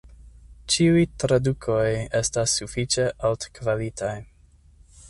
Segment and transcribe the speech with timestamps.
[0.75, 1.85] Ĉiuj tradukoj
[2.21, 4.15] estas sufiĉe altkvalitaj.